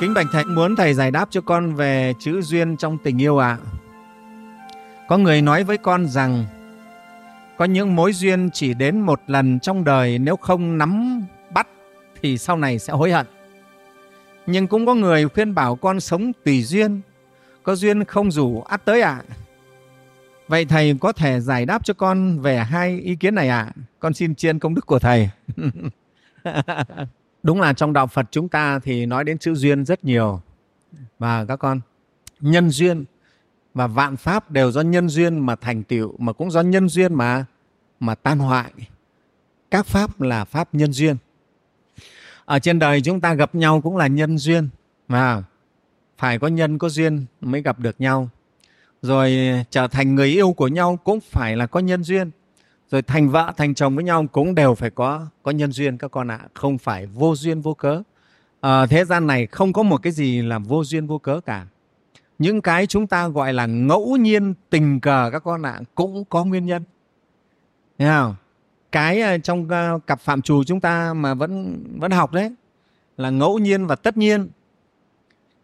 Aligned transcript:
Kính 0.00 0.14
bạch 0.14 0.26
thầy 0.32 0.44
muốn 0.44 0.76
thầy 0.76 0.94
giải 0.94 1.10
đáp 1.10 1.28
cho 1.30 1.40
con 1.40 1.74
về 1.74 2.14
chữ 2.18 2.42
duyên 2.42 2.76
trong 2.76 2.98
tình 2.98 3.20
yêu 3.20 3.38
ạ. 3.38 3.58
À. 3.62 3.66
Có 5.08 5.18
người 5.18 5.42
nói 5.42 5.64
với 5.64 5.78
con 5.78 6.08
rằng 6.08 6.44
có 7.56 7.64
những 7.64 7.96
mối 7.96 8.12
duyên 8.12 8.50
chỉ 8.50 8.74
đến 8.74 9.00
một 9.00 9.20
lần 9.26 9.60
trong 9.60 9.84
đời 9.84 10.18
nếu 10.18 10.36
không 10.36 10.78
nắm 10.78 11.22
bắt 11.54 11.68
thì 12.22 12.38
sau 12.38 12.56
này 12.56 12.78
sẽ 12.78 12.92
hối 12.92 13.12
hận. 13.12 13.26
Nhưng 14.46 14.66
cũng 14.66 14.86
có 14.86 14.94
người 14.94 15.28
khuyên 15.28 15.54
bảo 15.54 15.76
con 15.76 16.00
sống 16.00 16.32
tùy 16.44 16.62
duyên, 16.62 17.00
có 17.62 17.74
duyên 17.74 18.04
không 18.04 18.30
rủ 18.30 18.62
ắt 18.62 18.84
tới 18.84 19.02
ạ. 19.02 19.22
À. 19.28 19.36
Vậy 20.48 20.64
thầy 20.64 20.96
có 21.00 21.12
thể 21.12 21.40
giải 21.40 21.66
đáp 21.66 21.84
cho 21.84 21.94
con 21.94 22.38
về 22.38 22.58
hai 22.58 23.00
ý 23.00 23.16
kiến 23.16 23.34
này 23.34 23.48
ạ? 23.48 23.72
À? 23.76 23.82
Con 23.98 24.14
xin 24.14 24.34
chiên 24.34 24.58
công 24.58 24.74
đức 24.74 24.86
của 24.86 24.98
thầy. 24.98 25.30
Đúng 27.46 27.60
là 27.60 27.72
trong 27.72 27.92
đạo 27.92 28.06
Phật 28.06 28.26
chúng 28.30 28.48
ta 28.48 28.78
thì 28.78 29.06
nói 29.06 29.24
đến 29.24 29.38
chữ 29.38 29.54
duyên 29.54 29.84
rất 29.84 30.04
nhiều. 30.04 30.40
Và 31.18 31.44
các 31.44 31.56
con, 31.56 31.80
nhân 32.40 32.70
duyên 32.70 33.04
và 33.74 33.86
vạn 33.86 34.16
pháp 34.16 34.50
đều 34.50 34.70
do 34.70 34.80
nhân 34.80 35.08
duyên 35.08 35.38
mà 35.38 35.56
thành 35.56 35.82
tựu 35.82 36.14
mà 36.18 36.32
cũng 36.32 36.50
do 36.50 36.60
nhân 36.60 36.88
duyên 36.88 37.14
mà 37.14 37.44
mà 38.00 38.14
tan 38.14 38.38
hoại. 38.38 38.72
Các 39.70 39.86
pháp 39.86 40.20
là 40.20 40.44
pháp 40.44 40.74
nhân 40.74 40.92
duyên. 40.92 41.16
Ở 42.44 42.58
trên 42.58 42.78
đời 42.78 43.00
chúng 43.00 43.20
ta 43.20 43.34
gặp 43.34 43.54
nhau 43.54 43.80
cũng 43.80 43.96
là 43.96 44.06
nhân 44.06 44.38
duyên 44.38 44.68
mà 45.08 45.42
phải 46.18 46.38
có 46.38 46.48
nhân 46.48 46.78
có 46.78 46.88
duyên 46.88 47.24
mới 47.40 47.62
gặp 47.62 47.78
được 47.78 48.00
nhau. 48.00 48.28
Rồi 49.02 49.38
trở 49.70 49.88
thành 49.88 50.14
người 50.14 50.28
yêu 50.28 50.52
của 50.52 50.68
nhau 50.68 50.98
cũng 51.04 51.20
phải 51.20 51.56
là 51.56 51.66
có 51.66 51.80
nhân 51.80 52.04
duyên 52.04 52.30
rồi 52.90 53.02
thành 53.02 53.28
vợ 53.28 53.52
thành 53.56 53.74
chồng 53.74 53.94
với 53.94 54.04
nhau 54.04 54.26
cũng 54.32 54.54
đều 54.54 54.74
phải 54.74 54.90
có 54.90 55.26
có 55.42 55.50
nhân 55.50 55.72
duyên 55.72 55.98
các 55.98 56.10
con 56.10 56.30
ạ 56.30 56.38
à. 56.42 56.48
không 56.54 56.78
phải 56.78 57.06
vô 57.06 57.34
duyên 57.34 57.60
vô 57.60 57.74
cớ 57.74 58.02
à, 58.60 58.86
thế 58.86 59.04
gian 59.04 59.26
này 59.26 59.46
không 59.46 59.72
có 59.72 59.82
một 59.82 60.02
cái 60.02 60.12
gì 60.12 60.42
là 60.42 60.58
vô 60.58 60.84
duyên 60.84 61.06
vô 61.06 61.18
cớ 61.18 61.40
cả 61.46 61.66
những 62.38 62.62
cái 62.62 62.86
chúng 62.86 63.06
ta 63.06 63.28
gọi 63.28 63.52
là 63.52 63.66
ngẫu 63.66 64.16
nhiên 64.16 64.54
tình 64.70 65.00
cờ 65.00 65.30
các 65.32 65.38
con 65.44 65.62
ạ 65.62 65.72
à, 65.72 65.80
cũng 65.94 66.24
có 66.24 66.44
nguyên 66.44 66.66
nhân 66.66 66.82
Thấy 67.98 68.08
không? 68.08 68.34
cái 68.92 69.20
ờ, 69.20 69.38
trong 69.38 69.68
ờ, 69.68 69.98
cặp 70.06 70.20
phạm 70.20 70.42
trù 70.42 70.64
chúng 70.64 70.80
ta 70.80 71.14
mà 71.14 71.34
vẫn 71.34 71.82
vẫn 71.98 72.10
học 72.10 72.32
đấy 72.32 72.52
là 73.16 73.30
ngẫu 73.30 73.58
nhiên 73.58 73.86
và 73.86 73.96
tất 73.96 74.16
nhiên 74.16 74.48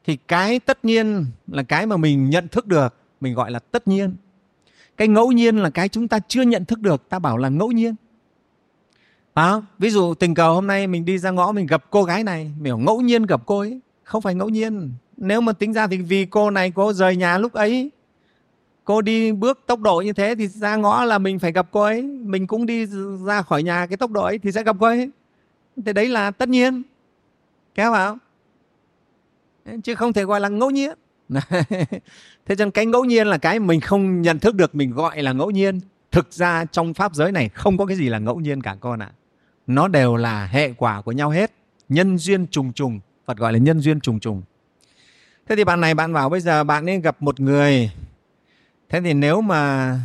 thì 0.05 0.19
cái 0.29 0.61
tất 0.61 0.85
nhiên 0.85 1.27
là 1.47 1.63
cái 1.63 1.87
mà 1.87 1.97
mình 1.97 2.31
nhận 2.31 2.49
thức 2.49 2.67
được 2.67 2.95
mình 3.21 3.35
gọi 3.35 3.51
là 3.51 3.59
tất 3.59 3.89
nhiên 3.89 4.17
cái 5.03 5.09
ngẫu 5.09 5.33
nhiên 5.33 5.57
là 5.57 5.71
cái 5.71 5.89
chúng 5.89 6.09
ta 6.09 6.19
chưa 6.29 6.43
nhận 6.43 6.65
thức 6.65 6.81
được 6.81 7.09
ta 7.09 7.19
bảo 7.19 7.39
là 7.39 7.49
ngẫu 7.49 7.73
nhiên. 7.73 7.95
À, 9.35 9.53
ví 9.79 9.91
dụ 9.91 10.15
tình 10.15 10.35
cờ 10.35 10.49
hôm 10.49 10.67
nay 10.67 10.87
mình 10.87 11.05
đi 11.05 11.19
ra 11.19 11.31
ngõ 11.31 11.53
mình 11.53 11.67
gặp 11.67 11.85
cô 11.91 12.05
gái 12.05 12.25
này 12.25 12.53
mình 12.61 12.85
ngẫu 12.85 13.01
nhiên 13.01 13.23
gặp 13.23 13.41
cô 13.47 13.59
ấy. 13.59 13.81
Không 14.03 14.23
phải 14.23 14.35
ngẫu 14.35 14.49
nhiên. 14.49 14.93
Nếu 15.17 15.41
mà 15.41 15.53
tính 15.53 15.73
ra 15.73 15.87
thì 15.87 15.97
vì 15.97 16.27
cô 16.27 16.51
này 16.51 16.73
cô 16.75 16.93
rời 16.93 17.17
nhà 17.17 17.39
lúc 17.39 17.53
ấy 17.53 17.91
cô 18.85 19.03
đi 19.03 19.33
bước 19.33 19.61
tốc 19.67 19.81
độ 19.81 20.01
như 20.01 20.13
thế 20.13 20.35
thì 20.39 20.49
ra 20.49 20.77
ngõ 20.77 21.05
là 21.05 21.19
mình 21.19 21.39
phải 21.39 21.53
gặp 21.53 21.67
cô 21.71 21.83
ấy. 21.83 22.03
Mình 22.03 22.47
cũng 22.47 22.67
đi 22.67 22.87
ra 23.27 23.43
khỏi 23.43 23.63
nhà 23.63 23.87
cái 23.87 23.97
tốc 23.97 24.11
độ 24.11 24.23
ấy 24.23 24.39
thì 24.39 24.53
sẽ 24.53 24.63
gặp 24.63 24.77
cô 24.81 24.87
ấy. 24.87 25.11
Thì 25.87 25.93
đấy 25.93 26.09
là 26.09 26.31
tất 26.31 26.49
nhiên. 26.49 26.83
Kéo 27.75 27.93
vào 27.93 28.19
chứ 29.83 29.95
không 29.95 30.13
thể 30.13 30.25
gọi 30.25 30.41
là 30.41 30.49
ngẫu 30.49 30.71
nhiên. 30.71 30.99
thế 32.47 32.57
cho 32.57 32.65
nên 32.65 32.71
cái 32.71 32.87
ngẫu 32.87 33.05
nhiên 33.05 33.27
là 33.27 33.39
cái 33.39 33.59
mình 33.59 33.81
không 33.81 34.23
nhận 34.23 34.39
thức 34.39 34.55
được 34.55 34.75
mình 34.75 34.91
gọi 34.91 35.23
là 35.23 35.33
ngẫu 35.33 35.51
nhiên. 35.51 35.81
Thực 36.11 36.33
ra 36.33 36.65
trong 36.65 36.95
pháp 36.95 37.15
giới 37.15 37.33
này 37.33 37.49
không 37.49 37.77
có 37.77 37.87
cái 37.87 37.97
gì 37.97 38.09
là 38.09 38.19
ngẫu 38.19 38.41
nhiên 38.41 38.63
cả 38.63 38.77
con 38.81 39.03
ạ. 39.03 39.11
À. 39.13 39.17
nó 39.67 39.89
đều 39.89 40.17
là 40.17 40.47
hệ 40.47 40.73
quả 40.73 41.01
của 41.03 41.13
nhau 41.13 41.31
hết. 41.31 41.53
Nhân 41.89 42.19
duyên 42.19 42.47
trùng 42.47 42.73
trùng 42.73 43.01
phật 43.27 43.37
gọi 43.37 43.53
là 43.53 43.59
nhân 43.59 43.81
duyên 43.81 44.01
trùng 44.01 44.21
trùng. 44.21 44.43
Thế 45.49 45.57
thì 45.57 45.65
bạn 45.65 45.81
này 45.81 45.95
bạn 45.95 46.13
bảo 46.13 46.29
bây 46.29 46.41
giờ 46.41 46.65
bạn 46.65 46.85
nên 46.85 47.01
gặp 47.01 47.23
một 47.23 47.41
người. 47.41 47.91
Thế 48.89 49.01
thì 49.01 49.15
nếu 49.15 49.41
mà 49.41 49.99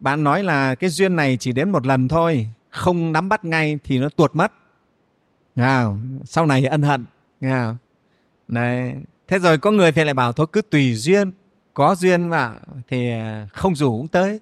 bạn 0.00 0.24
nói 0.24 0.44
là 0.44 0.74
cái 0.74 0.90
duyên 0.90 1.16
này 1.16 1.36
chỉ 1.40 1.52
đến 1.52 1.70
một 1.70 1.86
lần 1.86 2.08
thôi 2.08 2.48
không 2.70 3.12
nắm 3.12 3.28
bắt 3.28 3.44
ngay 3.44 3.78
thì 3.84 3.98
nó 3.98 4.08
tuột 4.08 4.36
mất. 4.36 4.52
À, 5.56 5.86
sau 6.24 6.46
này 6.46 6.64
ân 6.64 6.82
hận. 6.82 7.04
À, 7.40 7.74
này 8.48 8.94
thế 9.28 9.38
rồi 9.38 9.58
có 9.58 9.70
người 9.70 9.92
thì 9.92 10.04
lại 10.04 10.14
bảo 10.14 10.32
thôi, 10.32 10.46
cứ 10.52 10.62
tùy 10.62 10.94
duyên, 10.94 11.32
có 11.74 11.94
duyên 11.94 12.28
mà, 12.28 12.54
thì 12.88 13.10
à, 13.10 13.48
không 13.52 13.76
rủ 13.76 13.98
cũng 13.98 14.08
tới. 14.08 14.40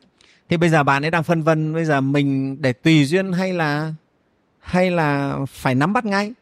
Thì 0.48 0.56
bây 0.56 0.68
giờ 0.68 0.82
bạn 0.82 1.04
ấy 1.04 1.10
đang 1.10 1.22
phân 1.22 1.42
vân, 1.42 1.74
bây 1.74 1.84
giờ 1.84 2.00
mình 2.00 2.56
để 2.62 2.72
tùy 2.72 3.04
duyên 3.04 3.32
hay 3.32 3.52
là 3.52 3.94
hay 4.58 4.90
là 4.90 5.38
phải 5.48 5.74
nắm 5.74 5.92
bắt 5.92 6.04
ngay? 6.04 6.32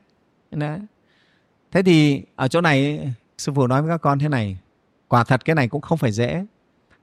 Đấy. 0.51 0.79
thế 1.71 1.83
thì 1.83 2.23
ở 2.37 2.49
chỗ 2.49 2.61
này, 2.61 3.09
sư 3.39 3.53
phụ 3.55 3.67
nói 3.67 3.83
với 3.83 3.91
các 3.91 3.99
con 3.99 4.19
thế 4.19 4.29
này, 4.29 4.59
quả 5.09 5.25
thật 5.25 5.45
cái 5.45 5.55
này 5.55 5.69
cũng 5.69 5.81
không 5.81 5.99
phải 5.99 6.13
dễ. 6.13 6.47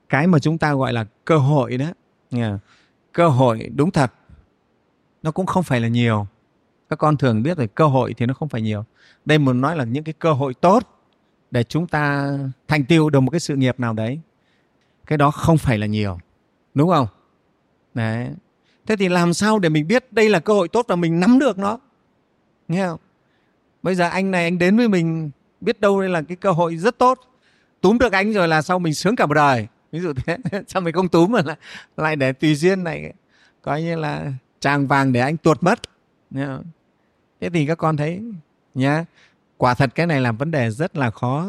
Cái 0.08 0.26
mà 0.26 0.38
chúng 0.38 0.58
ta 0.58 0.74
gọi 0.74 0.92
là 0.92 1.06
cơ 1.24 1.38
hội 1.38 1.76
đó 1.76 1.86
cơ 3.12 3.28
hội 3.28 3.70
đúng 3.76 3.90
thật, 3.90 4.12
nó 5.22 5.30
cũng 5.30 5.46
không 5.46 5.62
phải 5.62 5.80
là 5.80 5.88
nhiều. 5.88 6.26
Các 6.88 6.96
con 6.96 7.16
thường 7.16 7.42
biết 7.42 7.58
rồi 7.58 7.68
cơ 7.68 7.86
hội 7.86 8.14
thì 8.14 8.26
nó 8.26 8.34
không 8.34 8.48
phải 8.48 8.62
nhiều. 8.62 8.84
Đây 9.24 9.38
muốn 9.38 9.60
nói 9.60 9.76
là 9.76 9.84
những 9.84 10.04
cái 10.04 10.12
cơ 10.18 10.32
hội 10.32 10.54
tốt 10.54 11.01
để 11.52 11.64
chúng 11.64 11.86
ta 11.86 12.32
thành 12.68 12.84
tiêu 12.84 13.10
được 13.10 13.20
một 13.20 13.30
cái 13.30 13.40
sự 13.40 13.56
nghiệp 13.56 13.80
nào 13.80 13.92
đấy. 13.92 14.20
Cái 15.06 15.18
đó 15.18 15.30
không 15.30 15.58
phải 15.58 15.78
là 15.78 15.86
nhiều 15.86 16.18
đúng 16.74 16.90
không? 16.90 17.06
Đấy. 17.94 18.28
Thế 18.86 18.96
thì 18.96 19.08
làm 19.08 19.34
sao 19.34 19.58
để 19.58 19.68
mình 19.68 19.88
biết 19.88 20.12
đây 20.12 20.28
là 20.28 20.40
cơ 20.40 20.52
hội 20.52 20.68
tốt 20.68 20.84
và 20.88 20.96
mình 20.96 21.20
nắm 21.20 21.38
được 21.38 21.58
nó? 21.58 21.78
Nghe 22.68 22.86
không? 22.86 23.00
Bây 23.82 23.94
giờ 23.94 24.08
anh 24.08 24.30
này 24.30 24.44
anh 24.44 24.58
đến 24.58 24.76
với 24.76 24.88
mình 24.88 25.30
biết 25.60 25.80
đâu 25.80 26.00
đây 26.00 26.10
là 26.10 26.22
cái 26.22 26.36
cơ 26.36 26.50
hội 26.50 26.76
rất 26.76 26.98
tốt. 26.98 27.20
Túm 27.80 27.98
được 27.98 28.12
anh 28.12 28.32
rồi 28.32 28.48
là 28.48 28.62
sau 28.62 28.78
mình 28.78 28.94
sướng 28.94 29.16
cả 29.16 29.26
một 29.26 29.34
đời. 29.34 29.66
Ví 29.92 30.00
dụ 30.00 30.12
thế. 30.12 30.38
Sao 30.68 30.82
mình 30.82 30.94
không 30.94 31.08
túm 31.08 31.32
mà 31.32 31.42
lại, 31.44 31.56
lại 31.96 32.16
để 32.16 32.32
tùy 32.32 32.54
duyên 32.54 32.84
này? 32.84 33.12
Coi 33.62 33.82
như 33.82 33.96
là 33.96 34.32
tràng 34.60 34.86
vàng 34.86 35.12
để 35.12 35.20
anh 35.20 35.36
tuột 35.36 35.62
mất. 35.62 35.80
Thế 37.40 37.50
thì 37.52 37.66
các 37.66 37.78
con 37.78 37.96
thấy 37.96 38.22
nhá 38.74 39.04
quả 39.62 39.74
thật 39.74 39.94
cái 39.94 40.06
này 40.06 40.20
là 40.20 40.32
vấn 40.32 40.50
đề 40.50 40.70
rất 40.70 40.96
là 40.96 41.10
khó. 41.10 41.46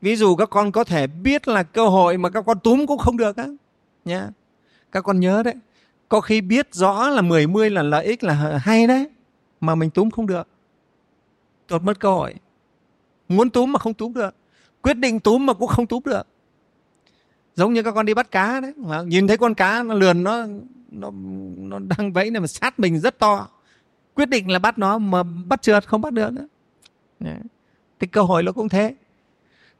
Ví 0.00 0.16
dụ 0.16 0.36
các 0.36 0.50
con 0.50 0.72
có 0.72 0.84
thể 0.84 1.06
biết 1.06 1.48
là 1.48 1.62
cơ 1.62 1.88
hội 1.88 2.18
mà 2.18 2.30
các 2.30 2.44
con 2.46 2.58
túm 2.58 2.86
cũng 2.86 2.98
không 2.98 3.16
được 3.16 3.36
á, 3.36 3.46
nhá. 4.04 4.28
Các 4.92 5.04
con 5.04 5.20
nhớ 5.20 5.42
đấy, 5.42 5.54
có 6.08 6.20
khi 6.20 6.40
biết 6.40 6.74
rõ 6.74 7.08
là 7.08 7.22
mười 7.22 7.46
mươi 7.46 7.70
là 7.70 7.82
lợi 7.82 8.04
ích 8.04 8.24
là 8.24 8.58
hay 8.58 8.86
đấy, 8.86 9.08
mà 9.60 9.74
mình 9.74 9.90
túm 9.90 10.10
không 10.10 10.26
được. 10.26 10.48
Tuột 11.66 11.82
mất 11.82 12.00
cơ 12.00 12.08
hội. 12.08 12.34
Muốn 13.28 13.50
túm 13.50 13.72
mà 13.72 13.78
không 13.78 13.94
túm 13.94 14.12
được, 14.12 14.34
quyết 14.82 14.94
định 14.94 15.20
túm 15.20 15.46
mà 15.46 15.52
cũng 15.52 15.68
không 15.68 15.86
túm 15.86 16.02
được. 16.04 16.26
Giống 17.54 17.72
như 17.72 17.82
các 17.82 17.92
con 17.94 18.06
đi 18.06 18.14
bắt 18.14 18.30
cá 18.30 18.60
đấy 18.60 18.72
nhìn 19.06 19.26
thấy 19.26 19.36
con 19.36 19.54
cá 19.54 19.82
nó 19.82 19.94
lườn 19.94 20.22
nó 20.24 20.46
nó 20.90 21.10
nó 21.56 21.78
đang 21.78 22.12
vẫy 22.12 22.30
này 22.30 22.40
mà 22.40 22.46
sát 22.46 22.78
mình 22.80 23.00
rất 23.00 23.18
to. 23.18 23.48
Quyết 24.14 24.28
định 24.28 24.50
là 24.50 24.58
bắt 24.58 24.78
nó 24.78 24.98
mà 24.98 25.22
bắt 25.22 25.62
trượt 25.62 25.86
không 25.86 26.00
bắt 26.00 26.12
được 26.12 26.32
nữa 26.32 26.46
thì 28.00 28.06
cơ 28.06 28.22
hội 28.22 28.42
nó 28.42 28.52
cũng 28.52 28.68
thế. 28.68 28.94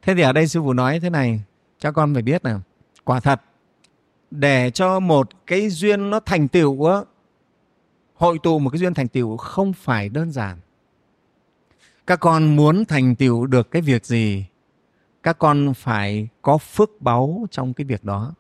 Thế 0.03 0.15
thì 0.15 0.23
ở 0.23 0.33
đây 0.33 0.49
sư 0.49 0.63
phụ 0.63 0.73
nói 0.73 1.01
thế 1.01 1.11
này, 1.11 1.41
cho 1.79 1.93
con 1.93 2.15
phải 2.15 2.23
biết 2.23 2.43
nào. 2.43 2.61
Quả 3.05 3.21
thật, 3.21 3.43
để 4.31 4.71
cho 4.71 5.01
một 5.01 5.47
cái 5.47 5.71
duyên 5.71 6.11
nó 6.11 6.21
thành 6.21 6.49
tựu 6.49 6.85
á, 6.85 6.97
hội 8.15 8.39
tụ 8.43 8.59
một 8.59 8.71
cái 8.71 8.79
duyên 8.79 8.95
thành 8.95 9.09
tựu 9.09 9.37
không 9.37 9.73
phải 9.73 10.09
đơn 10.09 10.31
giản. 10.31 10.59
Các 12.07 12.21
con 12.21 12.57
muốn 12.57 12.85
thành 12.85 13.17
tựu 13.17 13.47
được 13.47 13.71
cái 13.71 13.83
việc 13.83 14.07
gì, 14.07 14.47
các 15.23 15.39
con 15.39 15.75
phải 15.75 16.29
có 16.43 16.59
phước 16.59 16.91
báu 17.01 17.47
trong 17.51 17.75
cái 17.75 17.85
việc 17.85 18.05
đó. 18.05 18.35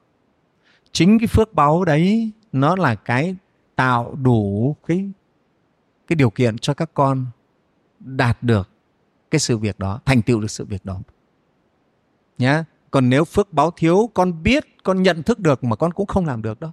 Chính 0.93 1.19
cái 1.19 1.27
phước 1.27 1.55
báu 1.55 1.85
đấy, 1.85 2.31
nó 2.53 2.77
là 2.77 2.95
cái 2.95 3.37
tạo 3.77 4.15
đủ 4.15 4.77
cái 4.87 5.11
cái 6.07 6.17
điều 6.17 6.31
kiện 6.31 6.59
cho 6.59 6.75
các 6.75 6.91
con 6.95 7.27
đạt 7.99 8.43
được 8.43 8.69
cái 9.35 9.39
sự 9.39 9.59
việc 9.59 9.79
đó 9.79 10.01
thành 10.05 10.23
tựu 10.23 10.41
được 10.41 10.51
sự 10.51 10.65
việc 10.65 10.85
đó. 10.85 11.01
Nhá. 12.39 12.65
Còn 12.91 13.11
nếu 13.11 13.25
phước 13.25 13.53
báo 13.53 13.71
thiếu 13.71 14.11
con 14.15 14.43
biết 14.43 14.65
con 14.83 15.03
nhận 15.03 15.23
thức 15.23 15.39
được 15.39 15.65
mà 15.65 15.77
con 15.77 15.93
cũng 15.93 16.07
không 16.07 16.27
làm 16.27 16.43
được 16.43 16.61
đâu 16.61 16.71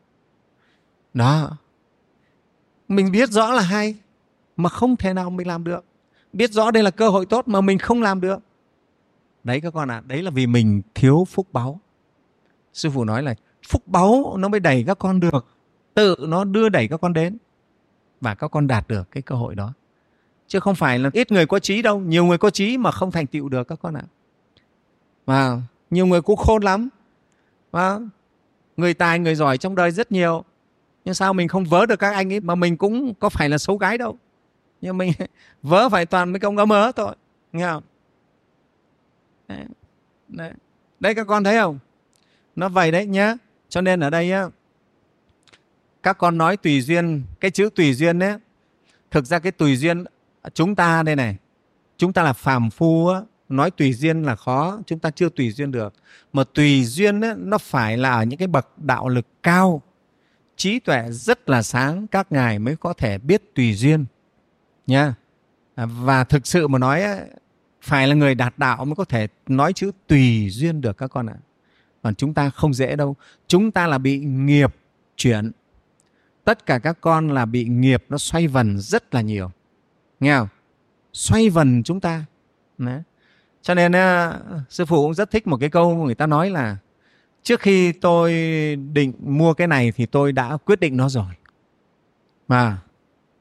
đó. 1.13 1.58
Mình 2.88 3.12
biết 3.12 3.30
rõ 3.30 3.52
là 3.52 3.62
hay 3.62 3.96
mà 4.58 4.69
không 4.69 4.96
thể 4.96 5.13
nào 5.13 5.30
mình 5.30 5.48
làm 5.48 5.63
được. 5.63 5.86
Biết 6.34 6.52
rõ 6.52 6.72
đây 6.72 6.84
là 6.84 6.92
cơ 6.92 7.10
hội 7.10 7.25
tốt 7.25 7.48
mà 7.48 7.62
mình 7.62 7.78
không 7.78 8.02
làm 8.02 8.22
được. 8.22 8.40
Đấy 9.44 9.62
các 9.62 9.74
con 9.74 9.92
ạ 9.92 9.98
à, 9.98 10.04
đấy 10.07 10.24
là 10.24 10.31
vì 10.31 10.48
mình 10.48 10.81
thiếu 10.96 11.28
phúc 11.30 11.48
báu 11.52 11.80
sư 12.74 12.90
phụ 12.90 13.04
nói 13.04 13.24
là 13.24 13.36
phúc 13.68 13.88
báu 13.88 14.36
nó 14.38 14.48
mới 14.48 14.60
đẩy 14.60 14.84
các 14.88 15.00
con 15.00 15.19
được 15.19 15.46
tự 15.94 16.16
nó 16.19 16.44
đưa 16.44 16.69
đẩy 16.69 16.88
các 16.88 17.02
con 17.02 17.14
đến 17.14 17.38
và 18.22 18.36
các 18.36 18.48
con 18.48 18.68
đạt 18.68 18.88
được 18.88 19.12
cái 19.12 19.22
cơ 19.22 19.36
hội 19.36 19.56
đó 19.56 19.74
chứ 20.51 20.59
không 20.59 20.75
phải 20.75 21.00
là 21.00 21.09
ít 21.13 21.31
người 21.31 21.45
có 21.45 21.59
trí 21.59 21.81
đâu, 21.81 22.00
nhiều 22.00 22.25
người 22.25 22.38
có 22.38 22.50
trí 22.50 22.77
mà 22.77 22.92
không 22.92 23.12
thành 23.12 23.27
tựu 23.27 23.50
được 23.50 23.68
các 23.68 23.80
con 23.81 23.94
ạ. 23.94 24.03
Và 25.25 25.62
nhiều 25.89 26.06
người 26.06 26.21
cũng 26.21 26.36
khôn 26.36 26.63
lắm. 26.63 26.89
Và 27.71 28.00
người 28.77 28.94
tài, 28.94 29.19
người 29.19 29.36
giỏi 29.36 29.57
trong 29.57 29.75
đời 29.75 29.92
rất 29.92 30.12
nhiều. 30.12 30.44
Nhưng 31.06 31.13
sao 31.13 31.33
mình 31.33 31.48
không 31.48 31.65
vớ 31.65 31.86
được 31.86 32.00
các 32.00 32.13
anh 32.13 32.33
ấy 32.33 32.39
mà 32.39 32.56
mình 32.56 32.77
cũng 32.77 33.13
có 33.13 33.30
phải 33.30 33.50
là 33.50 33.57
xấu 33.57 33.77
gái 33.77 33.98
đâu. 33.98 34.18
Nhưng 34.81 34.98
mình 34.98 35.12
vớ 35.63 35.89
phải 35.89 36.06
toàn 36.06 36.31
mấy 36.31 36.39
công 36.39 36.57
ấm 36.57 36.69
ớ 36.69 36.92
thôi. 36.95 37.15
Nghe 37.54 37.65
không? 37.65 37.83
Đấy. 39.47 39.65
Đấy. 40.27 40.51
đấy, 41.00 41.15
các 41.15 41.27
con 41.27 41.44
thấy 41.44 41.57
không? 41.57 41.80
Nó 42.56 42.69
vậy 42.69 42.92
đấy 42.92 43.06
nhá. 43.06 43.36
Cho 43.69 43.81
nên 43.81 44.00
ở 44.00 44.09
đây 44.09 44.31
á, 44.31 44.45
các 46.04 46.18
con 46.18 46.38
nói 46.38 46.57
tùy 46.57 46.81
duyên, 46.81 47.24
cái 47.39 47.51
chữ 47.51 47.69
tùy 47.75 47.94
duyên 47.94 48.19
đấy 48.19 48.38
thực 49.12 49.25
ra 49.25 49.39
cái 49.39 49.51
tùy 49.51 49.75
duyên 49.75 50.04
chúng 50.54 50.76
ta 50.76 51.04
đây 51.04 51.16
này 51.16 51.38
chúng 51.98 52.14
ta 52.14 52.24
là 52.24 52.34
phàm 52.34 52.70
phu 52.70 53.08
á, 53.08 53.22
nói 53.50 53.72
tùy 53.72 53.94
duyên 53.94 54.24
là 54.24 54.36
khó 54.36 54.80
chúng 54.86 55.00
ta 55.00 55.12
chưa 55.12 55.30
tùy 55.30 55.52
duyên 55.52 55.72
được. 55.72 55.94
Mà 56.34 56.44
tùy 56.54 56.84
duyên 56.84 57.22
ấy, 57.22 57.34
nó 57.38 57.58
phải 57.58 57.98
là 57.98 58.12
ở 58.12 58.24
những 58.24 58.40
cái 58.40 58.48
bậc 58.48 58.80
đạo 58.80 59.10
lực 59.10 59.28
cao. 59.44 59.82
Trí 60.56 60.80
tuệ 60.80 61.12
rất 61.12 61.50
là 61.50 61.64
sáng 61.64 62.08
các 62.08 62.32
ngài 62.32 62.60
mới 62.60 62.76
có 62.76 62.94
thể 62.94 63.18
biết 63.18 63.56
tùy 63.56 63.74
duyên 63.74 64.06
nha 64.88 65.16
và 65.76 66.24
thực 66.24 66.48
sự 66.48 66.68
mà 66.68 66.80
nói 66.80 67.04
phải 67.82 68.08
là 68.08 68.16
người 68.16 68.36
đạt 68.36 68.54
đạo 68.58 68.86
mới 68.86 68.96
có 68.96 69.06
thể 69.06 69.28
nói 69.48 69.74
chữ 69.74 69.92
tùy 70.08 70.50
duyên 70.50 70.82
được 70.82 70.98
các 70.98 71.08
con 71.08 71.26
ạ. 71.26 71.36
Còn 72.02 72.16
chúng 72.16 72.34
ta 72.34 72.50
không 72.50 72.74
dễ 72.74 72.96
đâu. 72.96 73.16
Chúng 73.48 73.72
ta 73.72 73.88
là 73.88 73.98
bị 73.98 74.20
nghiệp 74.20 74.76
chuyển. 75.16 75.52
Tất 76.44 76.66
cả 76.66 76.80
các 76.80 76.98
con 77.02 77.30
là 77.30 77.46
bị 77.46 77.66
nghiệp 77.66 78.06
nó 78.10 78.18
xoay 78.18 78.48
vần 78.48 78.80
rất 78.80 79.14
là 79.14 79.22
nhiều 79.22 79.52
nghe 80.21 80.38
không? 80.38 80.47
Xoay 81.13 81.50
vần 81.50 81.83
chúng 81.83 82.00
ta. 82.00 82.25
Đấy. 82.77 83.01
cho 83.62 83.73
nên 83.73 83.94
sư 84.69 84.85
phụ 84.85 85.03
cũng 85.03 85.13
rất 85.13 85.31
thích 85.31 85.47
một 85.47 85.57
cái 85.57 85.69
câu 85.69 85.95
người 85.95 86.15
ta 86.15 86.27
nói 86.27 86.50
là 86.50 86.77
trước 87.44 87.59
khi 87.59 87.91
tôi 87.91 88.31
định 88.75 89.13
mua 89.19 89.53
cái 89.53 89.68
này 89.68 89.91
thì 89.91 90.06
tôi 90.06 90.31
đã 90.31 90.57
quyết 90.57 90.79
định 90.79 90.97
nó 90.97 91.09
rồi. 91.09 91.33
Mà 92.47 92.77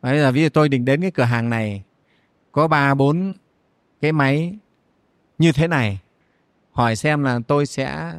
bây 0.03 0.19
giờ 0.19 0.33
ví 0.33 0.43
dụ 0.43 0.49
tôi 0.49 0.69
định 0.69 0.85
đến 0.85 1.01
cái 1.01 1.11
cửa 1.11 1.23
hàng 1.23 1.51
này 1.51 1.83
có 2.53 2.69
ba 2.69 2.95
bốn 2.95 3.33
cái 4.01 4.13
máy 4.13 4.55
như 5.39 5.53
thế 5.53 5.69
này 5.69 5.99
hỏi 6.73 6.97
xem 6.97 7.25
là 7.25 7.41
tôi 7.47 7.67
sẽ 7.67 8.15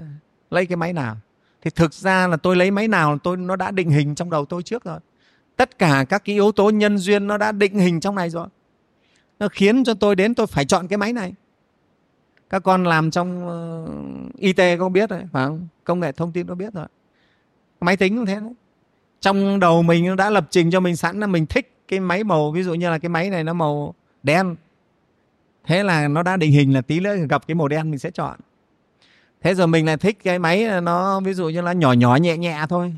lấy 0.49 0.65
cái 0.65 0.75
máy 0.75 0.93
nào. 0.93 1.17
Thì 1.61 1.69
thực 1.69 1.93
ra 1.93 2.27
là 2.27 2.37
tôi 2.37 2.55
lấy 2.55 2.71
máy 2.71 2.87
nào 2.87 3.17
tôi 3.17 3.37
nó 3.37 3.55
đã 3.55 3.71
định 3.71 3.89
hình 3.89 4.15
trong 4.15 4.29
đầu 4.29 4.45
tôi 4.45 4.63
trước 4.63 4.83
rồi 4.83 4.99
tất 5.61 5.79
cả 5.79 6.05
các 6.09 6.25
cái 6.25 6.35
yếu 6.35 6.51
tố 6.51 6.69
nhân 6.69 6.97
duyên 6.97 7.27
nó 7.27 7.37
đã 7.37 7.51
định 7.51 7.79
hình 7.79 7.99
trong 7.99 8.15
này 8.15 8.29
rồi. 8.29 8.47
Nó 9.39 9.47
khiến 9.47 9.83
cho 9.83 9.93
tôi 9.93 10.15
đến 10.15 10.35
tôi 10.35 10.47
phải 10.47 10.65
chọn 10.65 10.87
cái 10.87 10.97
máy 10.97 11.13
này. 11.13 11.33
Các 12.49 12.63
con 12.63 12.83
làm 12.83 13.11
trong 13.11 13.47
uh, 13.47 14.35
y 14.35 14.53
tế 14.53 14.77
có 14.77 14.89
biết 14.89 15.09
rồi 15.09 15.19
phải 15.31 15.45
không? 15.45 15.67
Công 15.83 15.99
nghệ 15.99 16.11
thông 16.11 16.31
tin 16.31 16.47
có 16.47 16.55
biết 16.55 16.73
rồi. 16.73 16.85
Máy 17.81 17.97
tính 17.97 18.17
cũng 18.17 18.25
thế 18.25 18.35
đấy. 18.35 18.53
Trong 19.19 19.59
đầu 19.59 19.83
mình 19.83 20.05
nó 20.05 20.15
đã 20.15 20.29
lập 20.29 20.47
trình 20.49 20.71
cho 20.71 20.79
mình 20.79 20.95
sẵn 20.95 21.19
là 21.19 21.27
mình 21.27 21.45
thích 21.45 21.73
cái 21.87 21.99
máy 21.99 22.23
màu 22.23 22.51
ví 22.51 22.63
dụ 22.63 22.73
như 22.73 22.89
là 22.89 22.97
cái 22.97 23.09
máy 23.09 23.29
này 23.29 23.43
nó 23.43 23.53
màu 23.53 23.95
đen. 24.23 24.55
Thế 25.65 25.83
là 25.83 26.07
nó 26.07 26.23
đã 26.23 26.37
định 26.37 26.51
hình 26.51 26.73
là 26.73 26.81
tí 26.81 26.99
nữa 26.99 27.15
gặp 27.29 27.47
cái 27.47 27.55
màu 27.55 27.67
đen 27.67 27.91
mình 27.91 27.99
sẽ 27.99 28.11
chọn. 28.11 28.39
Thế 29.41 29.55
rồi 29.55 29.67
mình 29.67 29.85
lại 29.85 29.97
thích 29.97 30.17
cái 30.23 30.39
máy 30.39 30.81
nó 30.83 31.19
ví 31.19 31.33
dụ 31.33 31.49
như 31.49 31.61
là 31.61 31.73
nhỏ 31.73 31.93
nhỏ 31.93 32.15
nhẹ 32.15 32.37
nhẹ 32.37 32.65
thôi 32.69 32.93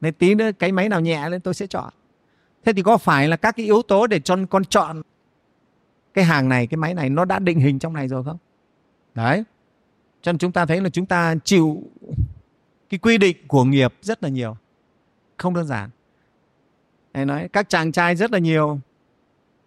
nên 0.00 0.14
tí 0.14 0.34
nữa 0.34 0.50
cái 0.58 0.72
máy 0.72 0.88
nào 0.88 1.00
nhẹ 1.00 1.28
lên 1.28 1.40
tôi 1.40 1.54
sẽ 1.54 1.66
chọn. 1.66 1.92
Thế 2.64 2.72
thì 2.72 2.82
có 2.82 2.98
phải 2.98 3.28
là 3.28 3.36
các 3.36 3.56
cái 3.56 3.66
yếu 3.66 3.82
tố 3.82 4.06
để 4.06 4.20
cho 4.20 4.36
con 4.50 4.64
chọn 4.64 5.02
cái 6.14 6.24
hàng 6.24 6.48
này 6.48 6.66
cái 6.66 6.76
máy 6.76 6.94
này 6.94 7.10
nó 7.10 7.24
đã 7.24 7.38
định 7.38 7.60
hình 7.60 7.78
trong 7.78 7.92
này 7.92 8.08
rồi 8.08 8.24
không? 8.24 8.38
Đấy. 9.14 9.44
Cho 10.22 10.32
nên 10.32 10.38
chúng 10.38 10.52
ta 10.52 10.66
thấy 10.66 10.80
là 10.80 10.88
chúng 10.88 11.06
ta 11.06 11.34
chịu 11.44 11.82
cái 12.90 12.98
quy 12.98 13.18
định 13.18 13.36
của 13.48 13.64
nghiệp 13.64 13.94
rất 14.02 14.22
là 14.22 14.28
nhiều. 14.28 14.56
Không 15.36 15.54
đơn 15.54 15.66
giản. 15.66 15.90
Hay 17.14 17.24
nói 17.24 17.48
các 17.52 17.68
chàng 17.68 17.92
trai 17.92 18.16
rất 18.16 18.32
là 18.32 18.38
nhiều 18.38 18.80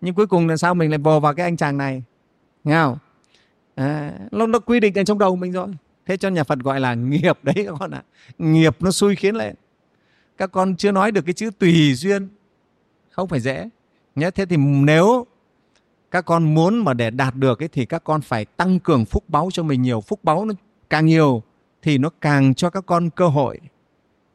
nhưng 0.02 0.16
cuối 0.16 0.28
cùng 0.28 0.48
là 0.48 0.58
sao 0.58 0.76
mình 0.76 0.90
lại 0.90 0.98
vồ 1.00 1.20
vào 1.20 1.34
cái 1.34 1.44
anh 1.44 1.58
chàng 1.58 1.78
này? 1.78 2.04
Nghe 2.64 2.76
không? 2.76 2.98
À, 3.76 4.14
nó, 4.32 4.48
nó 4.48 4.60
quy 4.60 4.80
định 4.80 4.94
ở 4.98 5.04
trong 5.04 5.20
đầu 5.20 5.36
mình 5.36 5.52
rồi. 5.52 5.68
Thế 6.06 6.18
cho 6.18 6.30
nhà 6.30 6.44
phật 6.44 6.60
gọi 6.60 6.80
là 6.80 6.94
nghiệp 6.94 7.40
đấy 7.44 7.56
các 7.56 7.76
con 7.80 7.92
ạ. 7.92 8.04
À. 8.06 8.10
nghiệp 8.38 8.76
nó 8.80 8.92
xui 8.92 9.16
khiến 9.16 9.36
lên 9.36 9.56
các 10.40 10.52
con 10.52 10.76
chưa 10.76 10.92
nói 10.92 11.12
được 11.12 11.22
cái 11.26 11.34
chữ 11.34 11.52
tùy 11.60 11.94
duyên. 11.94 12.30
Không 13.10 13.28
phải 13.28 13.40
dễ. 13.40 13.70
Nhé 14.16 14.32
thế 14.32 14.46
thì 14.46 14.58
nếu 14.58 15.26
các 16.12 16.26
con 16.26 16.54
muốn 16.54 16.78
mà 16.78 16.94
để 16.94 17.10
đạt 17.10 17.36
được 17.36 17.64
ấy, 17.64 17.68
thì 17.68 17.86
các 17.86 18.04
con 18.04 18.22
phải 18.22 18.46
tăng 18.46 18.80
cường 18.80 19.06
phúc 19.06 19.24
báu 19.28 19.50
cho 19.52 19.64
mình 19.64 19.82
nhiều. 19.82 20.02
Phúc 20.02 20.20
báu 20.24 20.46
nó 20.46 20.54
càng 20.90 21.06
nhiều 21.06 21.44
thì 21.82 21.98
nó 21.98 22.10
càng 22.22 22.54
cho 22.54 22.70
các 22.70 22.86
con 22.86 23.10
cơ 23.10 23.28
hội. 23.28 23.60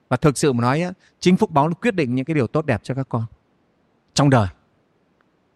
Và 0.08 0.16
thực 0.16 0.38
sự 0.38 0.52
mà 0.52 0.62
nói 0.62 0.82
á, 0.82 0.92
chính 1.20 1.36
phúc 1.36 1.50
báu 1.50 1.68
nó 1.68 1.74
quyết 1.74 1.94
định 1.94 2.14
những 2.14 2.24
cái 2.24 2.34
điều 2.34 2.46
tốt 2.46 2.66
đẹp 2.66 2.80
cho 2.82 2.94
các 2.94 3.08
con 3.08 3.24
trong 4.14 4.30
đời. 4.30 4.48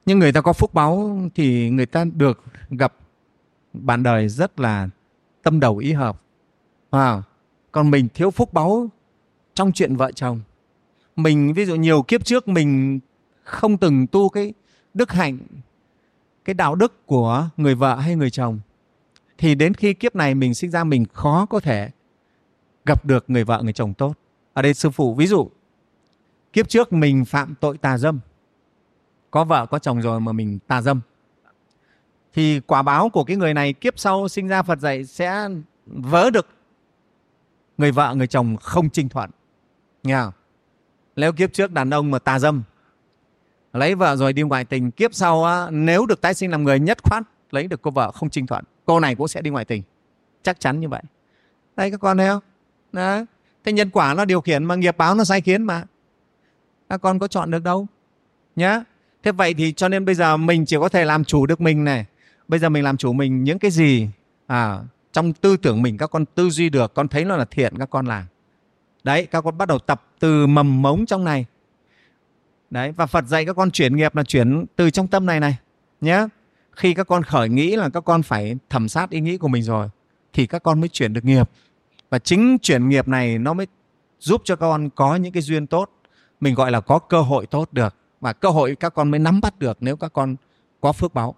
Nhưng 0.07 0.19
người 0.19 0.33
ta 0.33 0.41
có 0.41 0.53
phúc 0.53 0.75
báu 0.75 1.21
thì 1.35 1.71
người 1.71 1.87
ta 1.87 2.05
được 2.05 2.45
gặp 2.71 2.95
bạn 3.73 4.03
đời 4.03 4.29
rất 4.29 4.61
là 4.61 4.89
tâm 5.43 5.61
đầu 5.61 5.77
ý 5.77 5.93
hợp. 5.93 6.23
À, 6.91 7.23
còn 7.73 7.91
mình 7.91 8.09
thiếu 8.15 8.31
phúc 8.31 8.53
báu 8.53 8.89
trong 9.59 9.73
chuyện 9.73 9.97
vợ 9.97 10.13
chồng. 10.13 10.41
Mình, 11.17 11.53
ví 11.53 11.65
dụ 11.67 11.75
nhiều 11.75 12.03
kiếp 12.03 12.25
trước 12.25 12.49
mình 12.49 13.01
không 13.43 13.77
từng 13.77 14.07
tu 14.07 14.29
cái 14.29 14.55
đức 14.95 15.13
hạnh, 15.13 15.39
cái 16.45 16.55
đạo 16.55 16.75
đức 16.75 17.07
của 17.07 17.49
người 17.57 17.75
vợ 17.75 17.95
hay 17.97 18.17
người 18.17 18.31
chồng, 18.31 18.61
thì 19.39 19.55
đến 19.55 19.75
khi 19.75 19.95
kiếp 19.95 20.17
này 20.17 20.35
mình 20.35 20.55
sinh 20.55 20.71
ra 20.71 20.85
mình 20.85 21.05
khó 21.13 21.47
có 21.47 21.61
thể 21.61 21.91
gặp 22.87 23.05
được 23.05 23.25
người 23.29 23.45
vợ, 23.45 23.61
người 23.63 23.73
chồng 23.73 23.95
tốt. 23.95 24.15
Ở 24.53 24.63
đây 24.63 24.75
sư 24.75 24.91
phụ, 24.91 25.15
ví 25.15 25.27
dụ, 25.27 25.51
kiếp 26.53 26.69
trước 26.69 26.93
mình 26.93 27.25
phạm 27.25 27.55
tội 27.61 27.79
tà 27.79 27.99
dâm, 27.99 28.21
có 29.31 29.45
vợ, 29.45 29.67
có 29.67 29.79
chồng 29.79 30.03
rồi 30.03 30.21
mà 30.21 30.33
mình 30.33 30.59
tà 30.67 30.83
dâm, 30.83 31.01
thì 32.35 32.61
quả 32.61 32.83
báo 32.83 33.09
của 33.09 33.25
cái 33.25 33.37
người 33.37 33.55
này 33.55 33.73
kiếp 33.73 33.99
sau 33.99 34.29
sinh 34.29 34.49
ra 34.49 34.63
Phật 34.63 34.79
dạy 34.79 35.05
sẽ 35.05 35.49
vớ 35.87 36.31
được 36.31 36.47
người 37.79 37.93
vợ, 37.93 38.15
người 38.15 38.27
chồng 38.27 38.57
không 38.57 38.91
trinh 38.91 39.09
thuận 39.09 39.31
nghe 40.03 40.15
không? 40.15 40.33
nếu 41.17 41.33
kiếp 41.33 41.53
trước 41.53 41.73
đàn 41.73 41.91
ông 41.91 42.11
mà 42.11 42.19
tà 42.19 42.39
dâm 42.39 42.63
lấy 43.73 43.95
vợ 43.95 44.17
rồi 44.17 44.33
đi 44.33 44.43
ngoại 44.43 44.65
tình 44.65 44.91
kiếp 44.91 45.15
sau 45.15 45.45
á, 45.45 45.71
nếu 45.71 46.07
được 46.07 46.21
tái 46.21 46.35
sinh 46.35 46.51
làm 46.51 46.65
người 46.65 46.81
nhất 46.81 46.99
khoát 47.03 47.23
lấy 47.51 47.67
được 47.67 47.83
cô 47.83 47.91
vợ 47.91 48.13
không 48.13 48.31
trinh 48.31 48.47
thuận 48.47 48.65
cô 48.89 49.01
này 49.01 49.15
cũng 49.15 49.29
sẽ 49.29 49.43
đi 49.43 49.51
ngoại 49.51 49.65
tình. 49.65 49.83
Chắc 50.43 50.61
chắn 50.61 50.81
như 50.81 50.89
vậy. 50.89 51.03
Đây 51.77 51.91
các 51.91 52.01
con 52.01 52.19
thấy 52.19 52.29
không? 52.29 52.43
Đó. 52.93 53.25
thế 53.65 53.73
nhân 53.73 53.91
quả 53.91 54.15
nó 54.15 54.25
điều 54.25 54.41
khiển 54.41 54.65
mà 54.65 54.75
nghiệp 54.75 54.97
báo 54.97 55.15
nó 55.15 55.25
sai 55.25 55.41
khiến 55.41 55.63
mà. 55.63 55.85
Các 56.89 57.01
con 57.01 57.19
có 57.19 57.29
chọn 57.29 57.51
được 57.51 57.63
đâu. 57.63 57.87
Nhá. 58.57 58.83
Thế 59.23 59.33
vậy 59.33 59.55
thì 59.55 59.73
cho 59.73 59.89
nên 59.89 60.05
bây 60.05 60.15
giờ 60.15 60.37
mình 60.37 60.67
chỉ 60.67 60.77
có 60.81 60.89
thể 60.89 61.05
làm 61.05 61.25
chủ 61.25 61.47
được 61.47 61.61
mình 61.61 61.85
này. 61.85 62.07
Bây 62.49 62.61
giờ 62.61 62.69
mình 62.69 62.85
làm 62.85 62.97
chủ 62.97 63.13
mình 63.13 63.45
những 63.45 63.59
cái 63.59 63.71
gì 63.71 64.09
à, 64.47 64.81
trong 65.13 65.33
tư 65.33 65.57
tưởng 65.57 65.83
mình 65.83 65.99
các 65.99 66.11
con 66.11 66.25
tư 66.27 66.51
duy 66.51 66.71
được 66.71 66.95
con 66.95 67.09
thấy 67.09 67.25
nó 67.25 67.37
là 67.37 67.45
thiện 67.45 67.79
các 67.79 67.91
con 67.91 68.07
làm 68.07 68.25
đấy, 69.05 69.27
các 69.27 69.41
con 69.41 69.59
bắt 69.59 69.69
đầu 69.69 69.79
tập 69.79 70.03
từ 70.19 70.47
mầm 70.47 70.83
mống 70.83 71.07
trong 71.07 71.25
này. 71.25 71.47
Đấy, 72.71 72.93
và 72.93 73.07
phật 73.07 73.25
dạy 73.27 73.45
các 73.45 73.57
con 73.57 73.71
chuyển 73.71 73.97
nghiệp 73.97 74.17
là 74.17 74.23
chuyển 74.23 74.67
từ 74.77 74.91
trong 74.91 75.09
tâm 75.09 75.27
này 75.27 75.41
này 75.41 75.57
nhé 76.01 76.27
khi 76.73 76.95
các 76.95 77.07
con 77.07 77.23
khởi 77.23 77.49
nghĩ 77.49 77.77
là 77.77 77.89
các 77.89 78.05
con 78.05 78.23
phải 78.23 78.57
thẩm 78.71 78.89
sát 78.89 79.11
ý 79.11 79.21
nghĩ 79.21 79.37
của 79.37 79.49
mình 79.49 79.63
rồi, 79.63 79.89
thì 80.33 80.47
các 80.47 80.63
con 80.63 80.81
mới 80.81 80.89
chuyển 80.89 81.13
được 81.13 81.25
nghiệp. 81.25 81.51
Và 82.11 82.19
chính 82.19 82.59
chuyển 82.59 82.89
nghiệp 82.89 83.09
này 83.09 83.39
nó 83.39 83.55
mới 83.55 83.67
giúp 84.21 84.43
cho 84.45 84.57
con 84.57 84.91
có 84.91 85.17
những 85.17 85.33
cái 85.33 85.43
duyên 85.43 85.67
tốt, 85.67 85.91
mình 86.41 86.55
gọi 86.55 86.71
là 86.71 86.81
có 86.81 86.99
cơ 86.99 87.21
hội 87.21 87.47
tốt 87.47 87.69
được. 87.73 87.95
Và 88.21 88.33
cơ 88.33 88.49
hội 88.49 88.77
các 88.81 88.95
con 88.95 89.11
mới 89.11 89.21
nắm 89.21 89.41
bắt 89.41 89.59
được 89.59 89.77
nếu 89.81 89.97
các 89.97 90.13
con 90.13 90.37
có 90.81 90.93
phước 90.93 91.15
báo. 91.15 91.35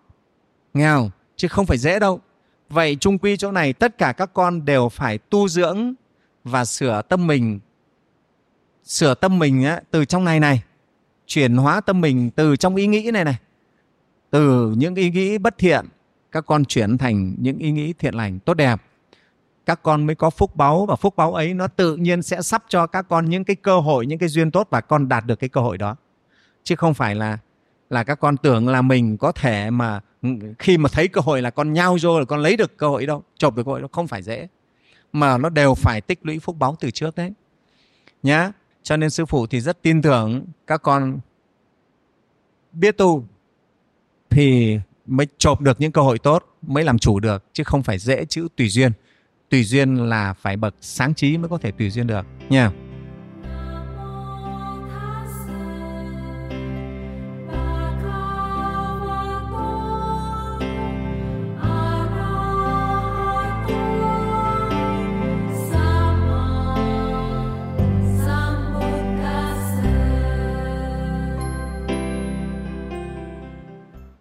Nghe 0.75 0.89
không? 0.89 1.11
Chứ 1.37 1.49
không 1.49 1.67
phải 1.67 1.79
dễ 1.79 1.99
đâu. 1.99 2.21
Vậy 2.69 2.97
chung 3.01 3.19
quy 3.19 3.37
chỗ 3.37 3.51
này 3.51 3.73
tất 3.73 3.99
cả 3.99 4.13
các 4.13 4.31
con 4.35 4.65
đều 4.65 4.89
phải 4.89 5.19
tu 5.19 5.49
dưỡng 5.49 5.95
và 6.45 6.65
sửa 6.65 7.03
tâm 7.03 7.27
mình. 7.27 7.61
Sửa 8.85 9.15
tâm 9.15 9.39
mình 9.39 9.65
á, 9.65 9.81
từ 9.91 10.05
trong 10.05 10.25
này 10.25 10.41
này 10.41 10.63
chuyển 11.27 11.57
hóa 11.57 11.81
tâm 11.81 12.01
mình 12.01 12.31
từ 12.31 12.57
trong 12.57 12.77
ý 12.77 12.87
nghĩ 12.87 13.11
này 13.13 13.25
này 13.25 13.37
từ 14.31 14.75
những 14.77 14.95
ý 14.95 15.11
nghĩ 15.11 15.39
bất 15.39 15.59
thiện 15.59 15.87
các 16.33 16.47
con 16.47 16.65
chuyển 16.65 16.99
thành 16.99 17.35
những 17.39 17.59
ý 17.59 17.71
nghĩ 17.71 17.93
thiện 17.93 18.15
lành 18.15 18.39
tốt 18.39 18.55
đẹp. 18.55 18.83
Các 19.67 19.83
con 19.83 20.07
mới 20.07 20.17
có 20.17 20.31
phúc 20.31 20.57
báu 20.57 20.87
và 20.87 20.97
phúc 20.97 21.17
báu 21.17 21.35
ấy 21.35 21.55
nó 21.55 21.67
tự 21.67 21.97
nhiên 21.97 22.23
sẽ 22.23 22.43
sắp 22.43 22.65
cho 22.69 22.87
các 22.87 23.07
con 23.09 23.31
những 23.31 23.45
cái 23.45 23.57
cơ 23.57 23.81
hội 23.81 24.07
những 24.07 24.19
cái 24.19 24.29
duyên 24.29 24.51
tốt 24.51 24.67
và 24.71 24.81
con 24.81 25.09
đạt 25.09 25.27
được 25.27 25.37
cái 25.37 25.49
cơ 25.49 25.61
hội 25.61 25.79
đó. 25.79 25.97
Chứ 26.65 26.77
không 26.77 26.95
phải 26.95 27.15
là 27.15 27.39
là 27.91 28.05
các 28.05 28.15
con 28.15 28.37
tưởng 28.37 28.69
là 28.69 28.83
mình 28.83 29.17
có 29.17 29.33
thể 29.33 29.71
mà 29.71 30.01
khi 30.59 30.79
mà 30.79 30.89
thấy 30.93 31.09
cơ 31.09 31.21
hội 31.21 31.43
là 31.43 31.51
con 31.51 31.73
nhau 31.73 31.97
vô 32.03 32.19
là 32.19 32.25
con 32.25 32.41
lấy 32.41 32.57
được 32.57 32.77
cơ 32.77 32.89
hội 32.89 33.07
đâu 33.07 33.23
chộp 33.39 33.57
được 33.57 33.63
cơ 33.67 33.71
hội 33.71 33.81
đâu 33.81 33.89
không 33.93 34.07
phải 34.07 34.23
dễ 34.23 34.49
mà 35.13 35.39
nó 35.39 35.49
đều 35.49 35.75
phải 35.75 36.01
tích 36.01 36.19
lũy 36.23 36.39
phúc 36.39 36.57
báu 36.59 36.77
từ 36.81 36.91
trước 36.91 37.17
đấy. 37.17 37.33
Nhá. 38.23 38.53
Cho 38.83 38.97
nên 38.97 39.11
sư 39.11 39.27
phụ 39.27 39.47
thì 39.47 39.61
rất 39.61 39.83
tin 39.83 40.03
tưởng 40.03 40.45
các 40.67 40.83
con 40.83 41.19
biết 42.73 42.97
tu 42.97 43.25
thì 44.31 44.79
mới 45.07 45.27
chộp 45.39 45.61
được 45.61 45.81
những 45.81 45.93
cơ 45.93 46.03
hội 46.03 46.19
tốt, 46.19 46.57
mới 46.63 46.85
làm 46.85 46.99
chủ 46.99 47.21
được, 47.21 47.45
chứ 47.53 47.65
không 47.65 47.83
phải 47.83 47.99
dễ 47.99 48.25
chữ 48.25 48.49
tùy 48.57 48.69
duyên. 48.69 48.93
Tùy 49.49 49.65
duyên 49.65 49.95
là 49.95 50.33
phải 50.33 50.57
bậc 50.57 50.75
sáng 50.81 51.15
trí 51.15 51.39
mới 51.39 51.49
có 51.49 51.59
thể 51.59 51.71
tùy 51.71 51.91
duyên 51.91 52.07
được. 52.07 52.27
Nha. 52.49 52.73